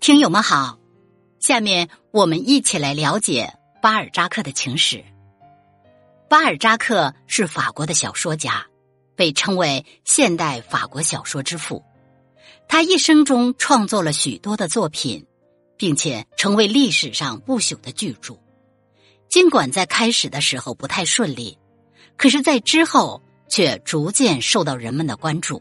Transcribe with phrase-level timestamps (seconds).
[0.00, 0.78] 听友们好，
[1.40, 5.04] 下面我们一起来了解巴尔扎克的情史。
[6.28, 8.64] 巴尔扎克是法国的小说家，
[9.16, 11.84] 被称为现代法国小说之父。
[12.68, 15.26] 他一生中创作了许多的作品，
[15.76, 18.38] 并且成为历史上不朽的巨著。
[19.28, 21.58] 尽管在开始的时候不太顺利，
[22.16, 25.60] 可是，在之后却逐渐受到人们的关注。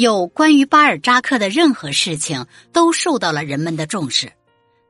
[0.00, 4.32] 有关于巴尔扎克的任何事情都受到了人们的重视。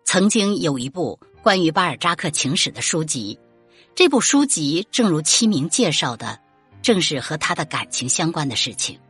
[0.05, 3.37] 曾经有一部关于巴尔扎克情史的书籍，
[3.97, 6.39] 这部书籍正如其名介绍的，
[6.81, 9.01] 正是和他的感情相关的事情。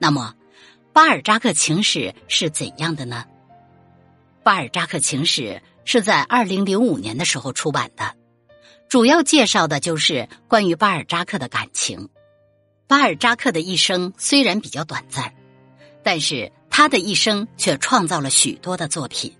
[0.00, 0.34] 那么，
[0.92, 3.24] 巴尔扎克情史是怎样的呢？
[4.42, 8.16] 巴尔扎克情史是在二零零五年的时候出版的，
[8.88, 12.08] 主要介绍的就是关于巴尔扎克的感情。
[12.90, 15.32] 巴尔扎克的一生虽然比较短暂，
[16.02, 19.32] 但是他的一生却创造了许多的作品。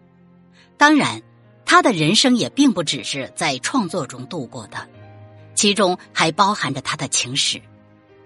[0.77, 1.21] 当然，
[1.65, 4.89] 他的人生也并不只是在创作中度过的，
[5.57, 7.61] 其中还包含着他的情史。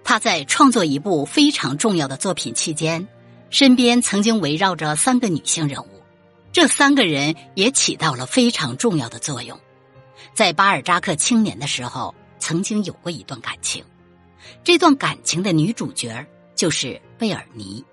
[0.03, 3.07] 他在创作一部非常重要的作品期间，
[3.49, 6.03] 身边曾经围绕着三个女性人物，
[6.51, 9.59] 这三个人也起到了非常重要的作用。
[10.35, 13.83] 在巴尔扎克青年的时候，曾经有过一段感情。
[14.63, 17.83] 这段感情的女主角就是贝尔尼，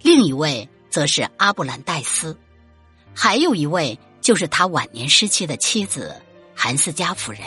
[0.00, 2.36] 另一位则是阿布兰戴斯，
[3.14, 6.14] 还有一位就是他晚年失去的妻子
[6.54, 7.40] 韩斯加夫人。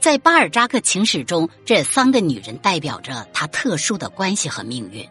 [0.00, 5.08] 在巴尔扎克情史中，这三个女人代表着他特殊的关系和命运，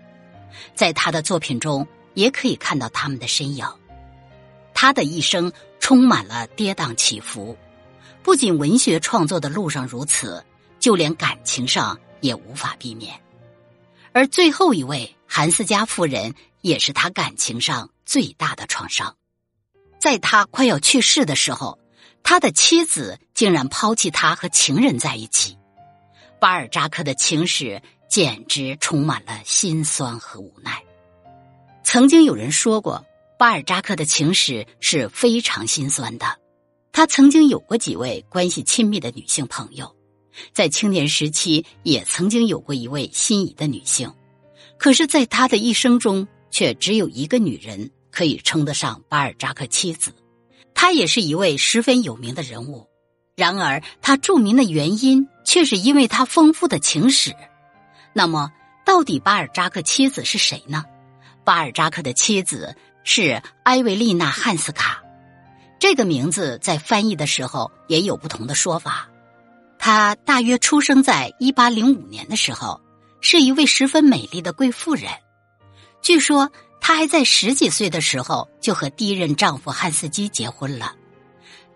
[0.76, 3.66] 在他的作品中也可以看到他们的身影。
[4.74, 7.58] 他的一生充满了跌宕起伏，
[8.24, 10.42] 不仅文学创作的路上如此，
[10.80, 12.00] 就连感情上。
[12.22, 13.22] 也无法避免，
[14.12, 19.16] 而最后一位韩斯加夫人也是他感情上最大的创伤。
[20.00, 21.80] 在他快要去世的时候，
[22.24, 25.58] 他的妻子竟然抛弃他和情人在一起。
[26.40, 30.84] 巴尔扎克的情史简直充满了心酸和无奈。
[31.84, 33.06] 曾经有人说过，
[33.40, 36.38] 巴尔扎克的情史是非常心酸的。
[36.92, 39.97] 他曾经有过几位关系亲密的女性朋友。
[40.54, 44.12] 在青年时期，也曾经有过一位心仪的女性，
[44.78, 50.14] 可是，在他的一生中，却只有一个女人可以称得上巴尔扎克妻子。
[50.74, 52.88] 她也是一位十分有名的人物，
[53.36, 57.34] 然而，她著名的原因却是因为她丰富的情史。
[58.14, 58.52] 那么，
[58.86, 60.86] 到底巴尔扎克妻子是谁呢？
[61.44, 65.02] 巴尔扎克的妻子是埃维丽娜·汉斯卡，
[65.80, 69.10] 这个名字在翻译的时候也有不同的说法。
[69.88, 72.82] 她大约出生在一八零五年的时候，
[73.22, 75.10] 是一位十分美丽的贵妇人。
[76.02, 80.94] 据说她还在十几岁的时候就和第一任丈夫汉斯基结婚了。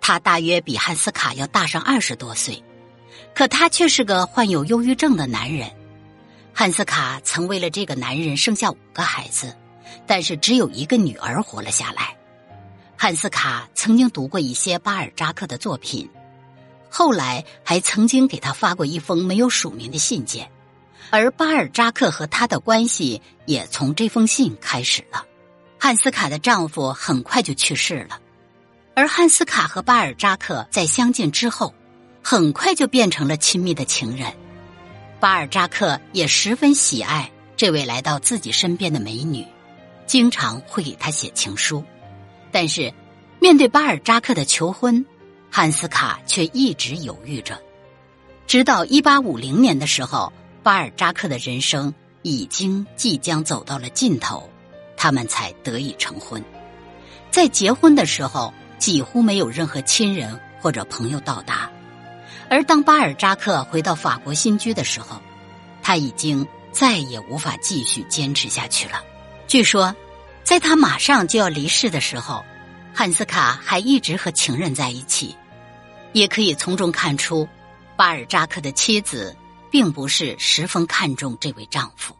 [0.01, 2.61] 她大约比汉斯卡要大上二十多岁，
[3.33, 5.71] 可他却是个患有忧郁症的男人。
[6.53, 9.55] 汉斯卡曾为了这个男人生下五个孩子，
[10.05, 12.13] 但是只有一个女儿活了下来。
[12.97, 16.09] 汉斯卡曾经读过一些巴尔扎克的作品。
[16.93, 20.51] 后来还曾经给他发过一封没有署名的信件，
[21.09, 25.25] 而巴尔扎克和他的关系也从这封信开始了。
[25.79, 28.19] 汉斯卡的丈夫很快就去世了，
[28.93, 31.73] 而汉斯卡和巴尔扎克在相见之后，
[32.21, 34.33] 很快就变成了亲密的情人。
[35.21, 39.47] 巴尔扎克也十分喜爱这位来到自己身边的美女，
[40.05, 41.83] 经常会给她写情书，
[42.51, 42.93] 但是
[43.39, 45.05] 面对巴尔扎克的求婚。
[45.53, 47.61] 汉斯卡却一直犹豫着，
[48.47, 50.31] 直到一八五零年的时候，
[50.63, 54.49] 巴尔扎克的人生已经即将走到了尽头，
[54.95, 56.41] 他们才得以成婚。
[57.29, 61.69] 在结婚的时候，几乎没有任何亲人或者朋友到达，
[62.49, 65.21] 而当巴尔扎克回到法国新居的时候，
[65.83, 69.03] 他已经再也无法继续坚持下去了。
[69.47, 69.93] 据说，
[70.45, 72.41] 在他马上就要离世的时候，
[72.93, 75.35] 汉斯卡还一直和情人在一起。
[76.13, 77.47] 也可以从中看出，
[77.95, 79.35] 巴尔扎克的妻子
[79.69, 82.15] 并不是十分看重这位丈夫。